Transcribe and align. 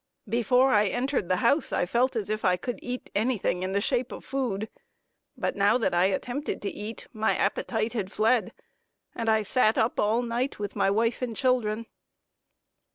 Before 0.27 0.71
I 0.73 0.87
entered 0.87 1.29
the 1.29 1.35
house 1.45 1.71
I 1.71 1.85
felt 1.85 2.15
as 2.15 2.31
if 2.31 2.43
I 2.43 2.57
could 2.57 2.79
eat 2.81 3.11
anything 3.13 3.61
in 3.61 3.73
the 3.73 3.79
shape 3.79 4.11
of 4.11 4.25
food; 4.25 4.67
but 5.37 5.55
now 5.55 5.77
that 5.77 5.93
I 5.93 6.05
attempted 6.05 6.59
to 6.63 6.71
eat, 6.71 7.07
my 7.13 7.35
appetite 7.35 7.93
had 7.93 8.11
fled, 8.11 8.51
and 9.13 9.29
I 9.29 9.43
sat 9.43 9.77
up 9.77 9.99
all 9.99 10.23
night 10.23 10.57
with 10.57 10.75
my 10.75 10.89
wife 10.89 11.21
and 11.21 11.37
children. 11.37 11.85